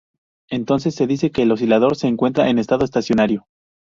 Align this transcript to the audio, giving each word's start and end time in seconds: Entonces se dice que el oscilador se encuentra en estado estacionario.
Entonces 0.49 0.95
se 0.95 1.05
dice 1.05 1.29
que 1.29 1.43
el 1.43 1.51
oscilador 1.51 1.95
se 1.95 2.07
encuentra 2.07 2.49
en 2.49 2.57
estado 2.57 2.85
estacionario. 2.85 3.45